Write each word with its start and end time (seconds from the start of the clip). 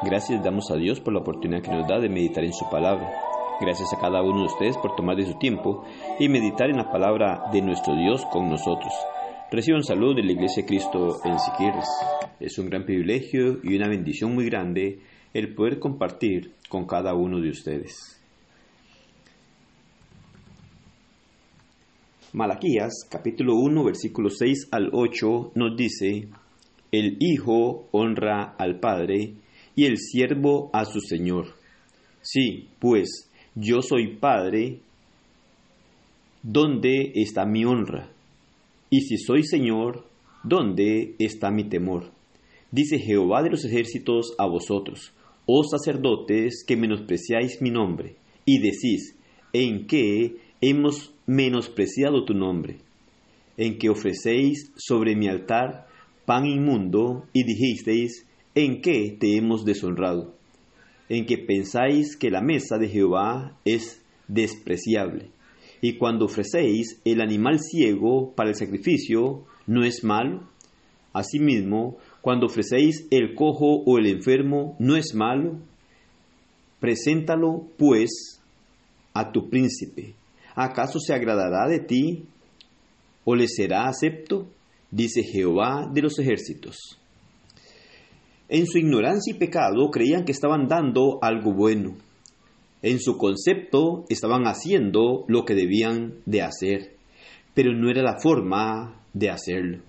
Gracias 0.00 0.44
damos 0.44 0.70
a 0.70 0.76
Dios 0.76 1.00
por 1.00 1.12
la 1.12 1.18
oportunidad 1.18 1.60
que 1.60 1.72
nos 1.72 1.88
da 1.88 1.98
de 1.98 2.08
meditar 2.08 2.44
en 2.44 2.52
su 2.52 2.70
palabra. 2.70 3.10
Gracias 3.60 3.92
a 3.92 4.00
cada 4.00 4.22
uno 4.22 4.42
de 4.42 4.46
ustedes 4.46 4.76
por 4.76 4.94
tomar 4.94 5.16
de 5.16 5.26
su 5.26 5.36
tiempo 5.38 5.84
y 6.20 6.28
meditar 6.28 6.70
en 6.70 6.76
la 6.76 6.92
palabra 6.92 7.50
de 7.52 7.60
nuestro 7.62 7.96
Dios 7.96 8.24
con 8.30 8.48
nosotros. 8.48 8.92
Reciban 9.50 9.82
salud 9.82 10.14
de 10.14 10.22
la 10.22 10.30
Iglesia 10.30 10.62
de 10.62 10.68
Cristo 10.68 11.18
en. 11.24 11.88
Es 12.38 12.58
un 12.58 12.66
gran 12.66 12.84
privilegio 12.84 13.58
y 13.64 13.74
una 13.74 13.88
bendición 13.88 14.36
muy 14.36 14.44
grande 14.44 15.00
el 15.34 15.52
poder 15.56 15.80
compartir 15.80 16.52
con 16.68 16.86
cada 16.86 17.14
uno 17.14 17.40
de 17.40 17.50
ustedes. 17.50 18.22
Malaquías 22.34 23.04
capítulo 23.10 23.56
1 23.56 23.82
versículos 23.82 24.36
6 24.38 24.68
al 24.70 24.90
8 24.92 25.52
nos 25.56 25.76
dice, 25.76 26.28
El 26.92 27.16
Hijo 27.18 27.88
honra 27.90 28.54
al 28.58 28.78
Padre 28.78 29.34
y 29.78 29.84
el 29.84 29.96
siervo 29.96 30.70
a 30.72 30.84
su 30.84 30.98
Señor. 31.00 31.54
Sí, 32.20 32.66
pues 32.80 33.30
yo 33.54 33.80
soy 33.80 34.16
Padre, 34.16 34.80
¿dónde 36.42 37.12
está 37.14 37.46
mi 37.46 37.64
honra? 37.64 38.10
Y 38.90 39.02
si 39.02 39.18
soy 39.18 39.44
Señor, 39.44 40.04
¿dónde 40.42 41.14
está 41.20 41.52
mi 41.52 41.68
temor? 41.68 42.10
Dice 42.72 42.98
Jehová 42.98 43.44
de 43.44 43.50
los 43.50 43.64
ejércitos 43.64 44.34
a 44.36 44.48
vosotros, 44.48 45.12
oh 45.46 45.62
sacerdotes 45.62 46.64
que 46.66 46.76
menospreciáis 46.76 47.62
mi 47.62 47.70
nombre, 47.70 48.16
y 48.44 48.58
decís, 48.58 49.14
¿en 49.52 49.86
qué 49.86 50.38
hemos 50.60 51.14
menospreciado 51.24 52.24
tu 52.24 52.34
nombre? 52.34 52.78
En 53.56 53.78
que 53.78 53.90
ofrecéis 53.90 54.72
sobre 54.76 55.14
mi 55.14 55.28
altar 55.28 55.86
pan 56.26 56.46
inmundo, 56.46 57.26
y 57.32 57.44
dijisteis, 57.44 58.27
¿en 58.54 58.80
qué 58.80 59.16
te 59.18 59.36
hemos 59.36 59.64
deshonrado? 59.64 60.34
En 61.08 61.26
que 61.26 61.38
pensáis 61.38 62.16
que 62.16 62.30
la 62.30 62.40
mesa 62.40 62.78
de 62.78 62.88
Jehová 62.88 63.56
es 63.64 64.02
despreciable, 64.28 65.30
y 65.80 65.96
cuando 65.96 66.26
ofrecéis 66.26 67.00
el 67.04 67.20
animal 67.20 67.60
ciego 67.60 68.32
para 68.34 68.50
el 68.50 68.56
sacrificio, 68.56 69.44
¿no 69.66 69.84
es 69.84 70.04
malo? 70.04 70.48
Asimismo, 71.12 71.96
cuando 72.20 72.46
ofrecéis 72.46 73.06
el 73.10 73.34
cojo 73.34 73.82
o 73.86 73.98
el 73.98 74.06
enfermo, 74.06 74.76
¿no 74.78 74.96
es 74.96 75.14
malo? 75.14 75.58
Preséntalo, 76.80 77.66
pues, 77.76 78.40
a 79.14 79.32
tu 79.32 79.48
príncipe. 79.48 80.14
¿Acaso 80.54 80.98
se 81.00 81.14
agradará 81.14 81.68
de 81.68 81.80
ti 81.80 82.24
o 83.24 83.34
le 83.34 83.46
será 83.48 83.88
acepto? 83.88 84.48
Dice 84.90 85.22
Jehová 85.22 85.88
de 85.92 86.02
los 86.02 86.18
ejércitos. 86.18 86.98
En 88.48 88.66
su 88.66 88.78
ignorancia 88.78 89.34
y 89.34 89.38
pecado 89.38 89.90
creían 89.90 90.24
que 90.24 90.32
estaban 90.32 90.68
dando 90.68 91.18
algo 91.20 91.52
bueno. 91.52 91.96
En 92.80 92.98
su 92.98 93.18
concepto 93.18 94.04
estaban 94.08 94.44
haciendo 94.44 95.24
lo 95.28 95.44
que 95.44 95.54
debían 95.54 96.22
de 96.24 96.42
hacer, 96.42 96.96
pero 97.54 97.74
no 97.74 97.90
era 97.90 98.02
la 98.02 98.18
forma 98.20 99.04
de 99.12 99.28
hacerlo. 99.28 99.82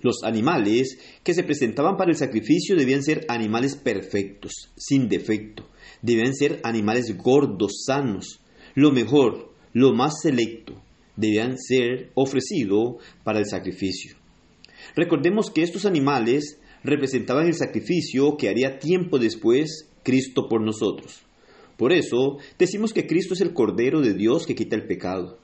Los 0.00 0.22
animales 0.22 0.98
que 1.22 1.34
se 1.34 1.44
presentaban 1.44 1.96
para 1.96 2.10
el 2.10 2.16
sacrificio 2.16 2.76
debían 2.76 3.02
ser 3.02 3.26
animales 3.28 3.76
perfectos, 3.76 4.52
sin 4.76 5.08
defecto. 5.08 5.68
Debían 6.02 6.34
ser 6.34 6.60
animales 6.62 7.16
gordos, 7.16 7.84
sanos, 7.86 8.40
lo 8.74 8.92
mejor, 8.92 9.52
lo 9.72 9.92
más 9.92 10.20
selecto. 10.22 10.74
Debían 11.16 11.58
ser 11.58 12.10
ofrecidos 12.14 12.96
para 13.24 13.38
el 13.38 13.46
sacrificio. 13.46 14.16
Recordemos 14.94 15.50
que 15.50 15.62
estos 15.62 15.86
animales 15.86 16.58
representaban 16.84 17.46
el 17.46 17.54
sacrificio 17.54 18.36
que 18.36 18.48
haría 18.48 18.78
tiempo 18.78 19.18
después 19.18 19.88
Cristo 20.04 20.48
por 20.48 20.60
nosotros. 20.60 21.22
Por 21.76 21.92
eso 21.92 22.38
decimos 22.58 22.92
que 22.92 23.06
Cristo 23.06 23.34
es 23.34 23.40
el 23.40 23.52
Cordero 23.52 24.00
de 24.00 24.14
Dios 24.14 24.46
que 24.46 24.54
quita 24.54 24.76
el 24.76 24.86
pecado, 24.86 25.38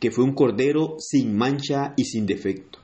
que 0.00 0.10
fue 0.10 0.24
un 0.24 0.34
Cordero 0.34 0.96
sin 0.98 1.36
mancha 1.36 1.94
y 1.96 2.04
sin 2.04 2.26
defecto. 2.26 2.80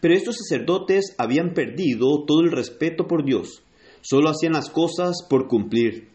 Pero 0.00 0.14
estos 0.14 0.36
sacerdotes 0.36 1.14
habían 1.18 1.52
perdido 1.52 2.24
todo 2.26 2.42
el 2.42 2.52
respeto 2.52 3.08
por 3.08 3.24
Dios, 3.24 3.62
solo 4.02 4.28
hacían 4.28 4.52
las 4.52 4.70
cosas 4.70 5.26
por 5.28 5.48
cumplir. 5.48 6.08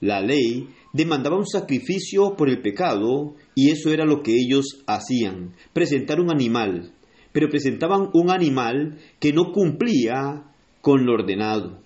La 0.00 0.20
ley 0.20 0.68
demandaba 0.92 1.38
un 1.38 1.46
sacrificio 1.46 2.34
por 2.36 2.48
el 2.48 2.60
pecado 2.60 3.36
y 3.54 3.70
eso 3.70 3.90
era 3.92 4.04
lo 4.04 4.22
que 4.22 4.34
ellos 4.34 4.82
hacían, 4.86 5.54
presentar 5.72 6.20
un 6.20 6.32
animal, 6.32 6.92
pero 7.32 7.48
presentaban 7.48 8.10
un 8.12 8.30
animal 8.30 8.98
que 9.18 9.32
no 9.32 9.52
cumplía 9.52 10.44
con 10.80 11.06
lo 11.06 11.14
ordenado. 11.14 11.80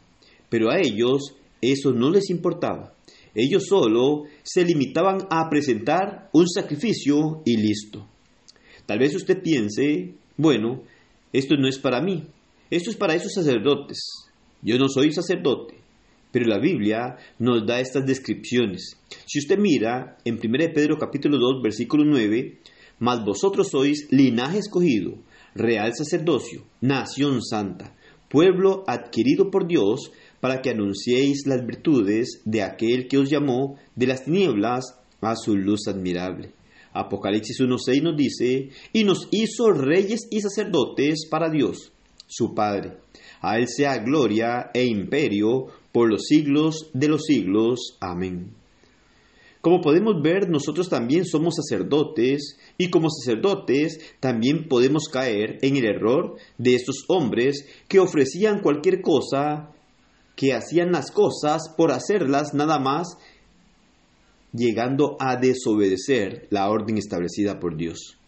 Pero 0.49 0.71
a 0.71 0.79
ellos 0.79 1.37
eso 1.61 1.93
no 1.93 2.11
les 2.11 2.31
importaba. 2.31 2.95
Ellos 3.35 3.67
solo 3.69 4.25
se 4.43 4.65
limitaban 4.65 5.27
a 5.31 5.49
presentar 5.51 6.31
un 6.33 6.49
sacrificio 6.49 7.43
y 7.45 7.57
listo. 7.57 8.09
Tal 8.87 8.99
vez 8.99 9.15
usted 9.15 9.43
piense, 9.43 10.15
bueno, 10.37 10.83
esto 11.33 11.57
no 11.57 11.69
es 11.69 11.79
para 11.79 12.01
mí, 12.01 12.25
esto 12.71 12.91
es 12.91 12.97
para 12.97 13.15
esos 13.15 13.35
sacerdotes. 13.35 13.99
Yo 14.63 14.79
no 14.79 14.89
soy 14.89 15.13
sacerdote, 15.13 15.75
pero 16.33 16.47
la 16.47 16.59
Biblia 16.59 17.17
nos 17.39 17.67
da 17.67 17.81
estas 17.81 18.07
descripciones. 18.07 18.97
Si 19.27 19.39
usted 19.39 19.59
mira 19.59 20.17
en 20.25 20.37
1 20.43 20.73
Pedro 20.75 20.97
capítulo 20.99 21.37
2 21.37 21.63
versículo 21.63 22.05
9, 22.05 22.59
mas 23.01 23.23
vosotros 23.25 23.69
sois 23.69 24.09
linaje 24.11 24.59
escogido, 24.59 25.19
real 25.57 25.93
sacerdocio, 25.95 26.65
nación 26.81 27.43
santa, 27.43 27.95
pueblo 28.29 28.85
adquirido 28.87 29.51
por 29.51 29.67
Dios, 29.67 30.13
para 30.41 30.61
que 30.63 30.71
anunciéis 30.71 31.47
las 31.47 31.65
virtudes 31.65 32.43
de 32.45 32.63
aquel 32.63 33.09
que 33.09 33.19
os 33.19 33.31
llamó 33.31 33.77
de 33.95 34.07
las 34.07 34.25
tinieblas 34.25 34.99
a 35.21 35.35
su 35.37 35.57
luz 35.57 35.89
admirable. 35.89 36.53
Apocalipsis 36.93 37.61
1.6 37.61 38.03
nos 38.03 38.17
dice, 38.17 38.71
y 38.93 39.05
nos 39.05 39.29
hizo 39.31 39.71
reyes 39.71 40.29
y 40.31 40.41
sacerdotes 40.41 41.27
para 41.31 41.51
Dios, 41.51 41.93
su 42.27 42.55
Padre. 42.55 42.99
A 43.41 43.59
Él 43.59 43.69
sea 43.69 43.99
gloria 43.99 44.71
e 44.73 44.85
imperio 44.85 45.67
por 45.93 46.09
los 46.09 46.27
siglos 46.27 46.91
de 46.95 47.09
los 47.09 47.25
siglos. 47.25 47.97
Amén. 48.01 48.55
Como 49.67 49.81
podemos 49.81 50.23
ver, 50.23 50.49
nosotros 50.49 50.89
también 50.89 51.25
somos 51.25 51.57
sacerdotes 51.57 52.57
y 52.79 52.89
como 52.89 53.11
sacerdotes 53.11 53.99
también 54.21 54.69
podemos 54.69 55.09
caer 55.09 55.59
en 55.61 55.77
el 55.77 55.87
error 55.87 56.37
de 56.57 56.77
estos 56.77 57.05
hombres 57.09 57.67
que 57.89 57.99
ofrecían 57.99 58.61
cualquier 58.61 59.03
cosa, 59.03 59.73
que 60.37 60.55
hacían 60.55 60.93
las 60.93 61.11
cosas 61.11 61.63
por 61.77 61.91
hacerlas 61.91 62.55
nada 62.55 62.79
más, 62.79 63.19
llegando 64.53 65.17
a 65.19 65.35
desobedecer 65.35 66.47
la 66.51 66.71
orden 66.71 66.97
establecida 66.97 67.59
por 67.59 67.77
Dios. 67.77 68.19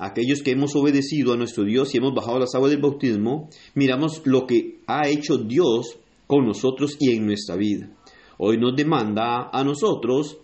Aquellos 0.00 0.42
que 0.42 0.50
hemos 0.50 0.74
obedecido 0.74 1.32
a 1.32 1.36
nuestro 1.36 1.62
Dios 1.62 1.94
y 1.94 1.98
hemos 1.98 2.12
bajado 2.12 2.40
las 2.40 2.56
aguas 2.56 2.72
del 2.72 2.82
bautismo, 2.82 3.50
miramos 3.76 4.20
lo 4.24 4.48
que 4.48 4.80
ha 4.88 5.08
hecho 5.08 5.38
Dios 5.38 5.96
con 6.26 6.44
nosotros 6.44 6.96
y 6.98 7.12
en 7.12 7.24
nuestra 7.24 7.54
vida. 7.54 7.88
Hoy 8.36 8.58
nos 8.58 8.74
demanda 8.74 9.48
a 9.52 9.62
nosotros 9.62 10.38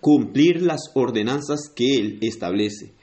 cumplir 0.00 0.62
las 0.62 0.90
ordenanzas 0.94 1.72
que 1.74 1.96
Él 1.96 2.18
establece, 2.22 2.94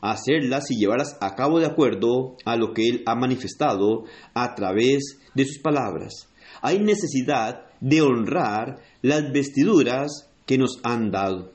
hacerlas 0.00 0.70
y 0.70 0.78
llevarlas 0.78 1.18
a 1.20 1.34
cabo 1.34 1.58
de 1.60 1.66
acuerdo 1.66 2.36
a 2.46 2.56
lo 2.56 2.72
que 2.72 2.88
Él 2.88 3.02
ha 3.04 3.14
manifestado 3.14 4.04
a 4.32 4.54
través 4.54 5.18
de 5.34 5.44
sus 5.44 5.58
palabras. 5.58 6.28
Hay 6.62 6.78
necesidad 6.78 7.66
de 7.80 8.00
honrar 8.00 8.80
las 9.02 9.30
vestiduras 9.32 10.30
que 10.46 10.56
nos 10.56 10.78
han 10.82 11.10
dado. 11.10 11.52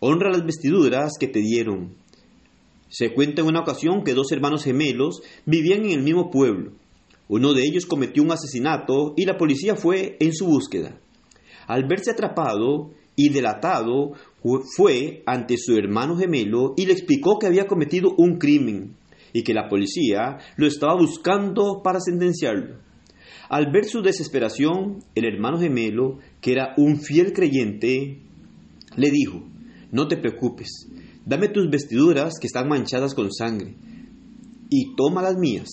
Honra 0.00 0.30
las 0.30 0.44
vestiduras 0.44 1.12
que 1.18 1.28
te 1.28 1.40
dieron. 1.40 1.94
Se 2.88 3.14
cuenta 3.14 3.40
en 3.40 3.48
una 3.48 3.60
ocasión 3.60 4.04
que 4.04 4.12
dos 4.12 4.30
hermanos 4.30 4.64
gemelos 4.64 5.22
vivían 5.46 5.86
en 5.86 5.92
el 5.92 6.02
mismo 6.02 6.30
pueblo. 6.30 6.72
Uno 7.28 7.54
de 7.54 7.62
ellos 7.62 7.86
cometió 7.86 8.22
un 8.22 8.32
asesinato 8.32 9.14
y 9.16 9.24
la 9.24 9.38
policía 9.38 9.74
fue 9.74 10.18
en 10.20 10.34
su 10.34 10.46
búsqueda. 10.46 11.00
Al 11.66 11.86
verse 11.86 12.10
atrapado 12.10 12.90
y 13.16 13.28
delatado, 13.30 14.12
fue 14.76 15.22
ante 15.26 15.56
su 15.56 15.76
hermano 15.76 16.16
gemelo 16.16 16.74
y 16.76 16.86
le 16.86 16.92
explicó 16.92 17.38
que 17.38 17.46
había 17.46 17.66
cometido 17.66 18.14
un 18.16 18.38
crimen 18.38 18.96
y 19.32 19.42
que 19.42 19.54
la 19.54 19.68
policía 19.68 20.38
lo 20.56 20.66
estaba 20.66 20.94
buscando 20.94 21.80
para 21.82 22.00
sentenciarlo. 22.00 22.78
Al 23.48 23.70
ver 23.72 23.84
su 23.84 24.02
desesperación, 24.02 25.00
el 25.14 25.24
hermano 25.24 25.58
gemelo, 25.58 26.18
que 26.40 26.52
era 26.52 26.74
un 26.76 26.98
fiel 26.98 27.32
creyente, 27.32 28.20
le 28.96 29.10
dijo, 29.10 29.42
no 29.90 30.08
te 30.08 30.16
preocupes, 30.16 30.88
dame 31.24 31.48
tus 31.48 31.68
vestiduras 31.70 32.34
que 32.40 32.46
están 32.46 32.68
manchadas 32.68 33.14
con 33.14 33.32
sangre 33.32 33.74
y 34.70 34.94
toma 34.96 35.22
las 35.22 35.36
mías. 35.36 35.68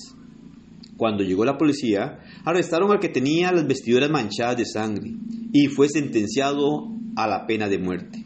Cuando 0.98 1.24
llegó 1.24 1.46
la 1.46 1.58
policía, 1.58 2.20
arrestaron 2.46 2.92
al 2.92 3.00
que 3.00 3.10
tenía 3.10 3.52
las 3.52 3.68
vestiduras 3.68 4.10
manchadas 4.10 4.58
de 4.58 4.66
sangre 4.66 5.14
y 5.52 5.68
fue 5.68 5.90
sentenciado 5.90 6.88
a 7.16 7.28
la 7.28 7.46
pena 7.46 7.68
de 7.68 7.78
muerte. 7.78 8.24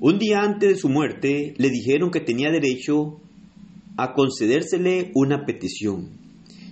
Un 0.00 0.18
día 0.18 0.42
antes 0.42 0.68
de 0.68 0.76
su 0.76 0.88
muerte 0.88 1.54
le 1.56 1.70
dijeron 1.70 2.10
que 2.10 2.20
tenía 2.20 2.50
derecho 2.50 3.20
a 3.96 4.12
concedérsele 4.12 5.12
una 5.14 5.46
petición 5.46 6.24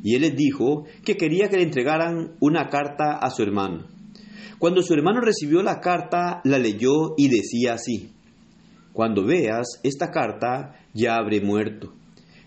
y 0.02 0.16
él 0.16 0.22
les 0.22 0.36
dijo 0.36 0.84
que 1.04 1.16
quería 1.16 1.48
que 1.48 1.56
le 1.56 1.62
entregaran 1.62 2.32
una 2.40 2.68
carta 2.68 3.18
a 3.20 3.30
su 3.30 3.42
hermano. 3.42 3.86
Cuando 4.58 4.82
su 4.82 4.94
hermano 4.94 5.20
recibió 5.20 5.62
la 5.62 5.80
carta, 5.80 6.40
la 6.44 6.58
leyó 6.58 7.14
y 7.16 7.28
decía 7.28 7.74
así, 7.74 8.10
Cuando 8.92 9.24
veas 9.24 9.80
esta 9.82 10.10
carta, 10.10 10.76
ya 10.92 11.16
habré 11.16 11.40
muerto. 11.40 11.92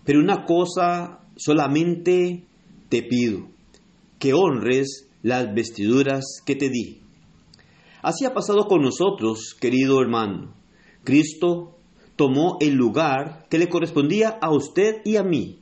Pero 0.04 0.20
una 0.20 0.44
cosa 0.44 1.20
solamente 1.36 2.44
te 2.88 3.02
pido, 3.02 3.48
que 4.18 4.32
honres 4.32 5.05
las 5.26 5.52
vestiduras 5.52 6.40
que 6.46 6.54
te 6.54 6.70
di. 6.70 7.00
Así 8.00 8.24
ha 8.24 8.32
pasado 8.32 8.68
con 8.68 8.80
nosotros, 8.80 9.56
querido 9.60 10.00
hermano. 10.00 10.54
Cristo 11.02 11.78
tomó 12.14 12.58
el 12.60 12.74
lugar 12.74 13.48
que 13.50 13.58
le 13.58 13.68
correspondía 13.68 14.38
a 14.40 14.52
usted 14.52 15.00
y 15.04 15.16
a 15.16 15.24
mí. 15.24 15.58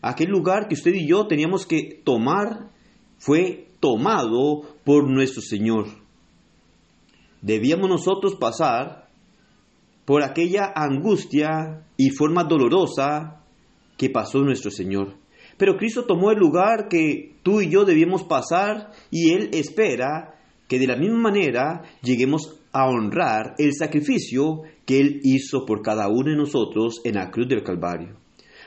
Aquel 0.00 0.30
lugar 0.30 0.66
que 0.66 0.76
usted 0.76 0.94
y 0.94 1.06
yo 1.06 1.26
teníamos 1.26 1.66
que 1.66 2.00
tomar 2.04 2.70
fue 3.18 3.68
tomado 3.80 4.62
por 4.82 5.06
nuestro 5.10 5.42
Señor. 5.42 5.88
Debíamos 7.42 7.90
nosotros 7.90 8.36
pasar 8.36 9.10
por 10.06 10.22
aquella 10.22 10.72
angustia 10.74 11.84
y 11.98 12.08
forma 12.08 12.44
dolorosa 12.44 13.42
que 13.98 14.08
pasó 14.08 14.38
nuestro 14.38 14.70
Señor. 14.70 15.18
Pero 15.56 15.76
Cristo 15.76 16.04
tomó 16.04 16.30
el 16.30 16.38
lugar 16.38 16.88
que 16.88 17.36
tú 17.42 17.60
y 17.60 17.70
yo 17.70 17.84
debíamos 17.84 18.24
pasar 18.24 18.90
y 19.10 19.32
Él 19.32 19.50
espera 19.52 20.34
que 20.68 20.78
de 20.78 20.86
la 20.86 20.96
misma 20.96 21.30
manera 21.30 21.82
lleguemos 22.02 22.60
a 22.72 22.88
honrar 22.88 23.54
el 23.58 23.72
sacrificio 23.72 24.62
que 24.84 25.00
Él 25.00 25.20
hizo 25.22 25.64
por 25.64 25.80
cada 25.80 26.08
uno 26.08 26.30
de 26.30 26.36
nosotros 26.36 27.00
en 27.04 27.14
la 27.14 27.30
cruz 27.30 27.48
del 27.48 27.62
Calvario. 27.62 28.16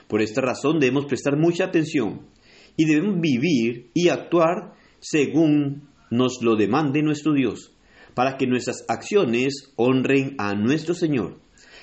Por 0.08 0.22
esta 0.22 0.42
razón 0.42 0.80
debemos 0.80 1.06
prestar 1.06 1.38
mucha 1.38 1.66
atención 1.66 2.26
y 2.76 2.86
debemos 2.86 3.20
vivir 3.22 3.92
y 3.94 4.10
actuar 4.10 4.74
según 5.00 5.90
nos 6.10 6.42
lo 6.42 6.56
demande 6.56 7.04
nuestro 7.04 7.34
Dios, 7.34 7.76
para 8.16 8.36
que 8.38 8.48
nuestras 8.48 8.84
acciones 8.88 9.72
honren 9.76 10.34
a 10.40 10.56
nuestro 10.56 10.96
Señor, 10.96 11.38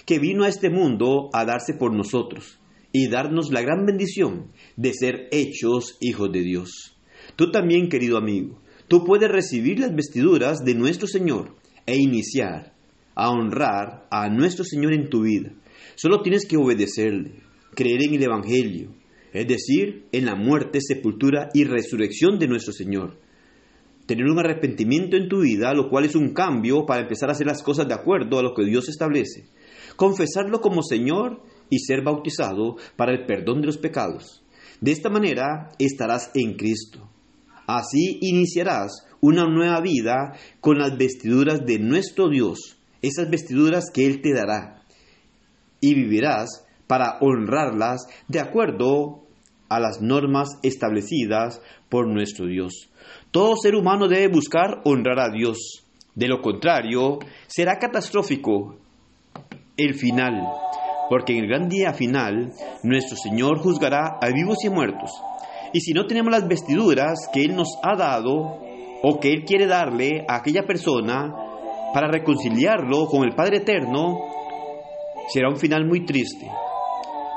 que 0.05 0.19
vino 0.19 0.43
a 0.43 0.49
este 0.49 0.69
mundo 0.69 1.31
a 1.33 1.45
darse 1.45 1.75
por 1.75 1.95
nosotros 1.95 2.59
y 2.99 3.09
darnos 3.09 3.53
la 3.53 3.61
gran 3.61 3.85
bendición 3.85 4.53
de 4.77 4.95
ser 4.95 5.29
hechos 5.31 5.99
hijos 6.01 6.33
de 6.33 6.41
Dios. 6.41 6.97
Tú 7.37 7.51
también, 7.51 7.91
querido 7.91 8.17
amigo, 8.17 8.63
tú 8.89 9.05
puedes 9.05 9.31
recibir 9.31 9.79
las 9.79 9.95
vestiduras 9.95 10.61
de 10.65 10.75
nuestro 10.75 11.07
Señor 11.07 11.57
e 11.85 11.99
iniciar 11.99 12.73
a 13.15 13.31
honrar 13.31 14.07
a 14.11 14.31
nuestro 14.31 14.65
Señor 14.65 14.95
en 14.95 15.11
tu 15.11 15.25
vida. 15.25 15.53
Solo 15.95 16.23
tienes 16.23 16.47
que 16.47 16.57
obedecerle, 16.57 17.43
creer 17.75 18.03
en 18.03 18.15
el 18.15 18.23
Evangelio, 18.23 18.95
es 19.35 19.47
decir, 19.47 20.07
en 20.13 20.25
la 20.25 20.35
muerte, 20.35 20.79
sepultura 20.81 21.51
y 21.53 21.65
resurrección 21.65 22.39
de 22.39 22.49
nuestro 22.49 22.73
Señor. 22.73 23.19
Tener 24.07 24.25
un 24.25 24.39
arrepentimiento 24.39 25.19
en 25.19 25.29
tu 25.29 25.43
vida, 25.43 25.75
lo 25.75 25.91
cual 25.91 26.07
es 26.07 26.15
un 26.15 26.33
cambio 26.33 26.87
para 26.87 27.03
empezar 27.03 27.29
a 27.29 27.33
hacer 27.33 27.47
las 27.47 27.63
cosas 27.63 27.87
de 27.89 27.95
acuerdo 27.95 28.39
a 28.39 28.43
lo 28.43 28.55
que 28.55 28.65
Dios 28.65 28.89
establece. 28.89 29.49
Confesarlo 29.97 30.63
como 30.63 30.83
Señor 30.83 31.43
y 31.71 31.79
ser 31.79 32.03
bautizado 32.03 32.77
para 32.97 33.13
el 33.13 33.27
perdón 33.27 33.61
de 33.61 33.67
los 33.67 33.79
pecados. 33.79 34.43
De 34.81 34.93
esta 34.93 35.09
manera 35.09 35.71
estarás 35.79 36.31
en 36.35 36.55
Cristo. 36.55 37.09
Así 37.67 38.19
iniciarás 38.21 39.07
una 39.21 39.45
nueva 39.47 39.81
vida 39.81 40.35
con 40.61 40.79
las 40.79 40.97
vestiduras 40.97 41.65
de 41.67 41.79
nuestro 41.79 42.29
Dios, 42.29 42.79
esas 43.03 43.29
vestiduras 43.31 43.91
que 43.93 44.07
Él 44.07 44.21
te 44.21 44.33
dará. 44.33 44.83
Y 45.81 45.95
vivirás 45.95 46.65
para 46.87 47.19
honrarlas 47.21 48.07
de 48.29 48.41
acuerdo 48.41 49.25
a 49.69 49.81
las 49.81 50.01
normas 50.01 50.49
establecidas 50.63 51.61
por 51.89 52.07
nuestro 52.07 52.47
Dios. 52.47 52.89
Todo 53.31 53.57
ser 53.57 53.75
humano 53.75 54.09
debe 54.09 54.29
buscar 54.29 54.81
honrar 54.85 55.19
a 55.19 55.31
Dios. 55.31 55.59
De 56.15 56.29
lo 56.29 56.41
contrario, 56.41 57.19
será 57.47 57.79
catastrófico 57.79 58.77
el 59.77 59.95
final, 59.95 60.43
porque 61.09 61.33
en 61.33 61.45
el 61.45 61.49
gran 61.49 61.69
día 61.69 61.93
final 61.93 62.53
nuestro 62.83 63.17
Señor 63.17 63.59
juzgará 63.59 64.19
a 64.21 64.29
vivos 64.29 64.59
y 64.65 64.69
a 64.69 64.71
muertos. 64.71 65.11
Y 65.73 65.81
si 65.81 65.93
no 65.93 66.07
tenemos 66.07 66.33
las 66.33 66.49
vestiduras 66.49 67.29
que 67.33 67.43
Él 67.43 67.57
nos 67.57 67.79
ha 67.83 67.97
dado 67.97 68.59
o 69.03 69.21
que 69.21 69.33
Él 69.33 69.45
quiere 69.45 69.67
darle 69.67 70.25
a 70.29 70.37
aquella 70.37 70.63
persona 70.67 71.35
para 71.93 72.09
reconciliarlo 72.09 73.07
con 73.07 73.25
el 73.25 73.35
Padre 73.35 73.59
Eterno, 73.59 74.19
será 75.29 75.49
un 75.49 75.57
final 75.57 75.87
muy 75.87 76.05
triste. 76.05 76.47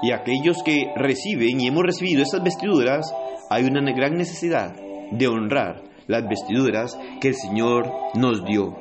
Y 0.01 0.11
aquellos 0.11 0.63
que 0.63 0.91
reciben 0.95 1.59
y 1.59 1.67
hemos 1.67 1.83
recibido 1.83 2.23
esas 2.23 2.43
vestiduras, 2.43 3.13
hay 3.49 3.65
una 3.65 3.81
gran 3.91 4.15
necesidad 4.15 4.73
de 5.11 5.27
honrar 5.27 5.83
las 6.07 6.27
vestiduras 6.27 6.97
que 7.19 7.29
el 7.29 7.35
Señor 7.35 7.91
nos 8.15 8.43
dio. 8.45 8.75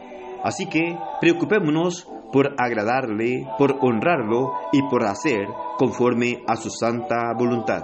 Así 0.44 0.66
que 0.66 0.96
preocupémonos 1.20 2.06
por 2.32 2.54
agradarle, 2.58 3.46
por 3.58 3.76
honrarlo 3.80 4.52
y 4.72 4.82
por 4.82 5.04
hacer 5.04 5.46
conforme 5.76 6.42
a 6.46 6.56
su 6.56 6.70
santa 6.70 7.32
voluntad. 7.36 7.82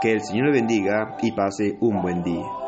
Que 0.00 0.12
el 0.12 0.22
Señor 0.22 0.46
le 0.46 0.52
bendiga 0.52 1.16
y 1.22 1.32
pase 1.32 1.76
un 1.80 2.02
buen 2.02 2.22
día. 2.22 2.61